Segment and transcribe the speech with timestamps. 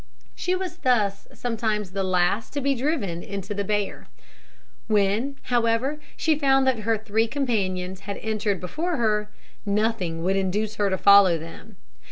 [0.33, 4.07] She was thus sometimes the last to be driven into the byre.
[4.87, 9.29] When, however, she found that her three companions had entered before her,
[9.63, 11.75] nothing would induce her to follow them.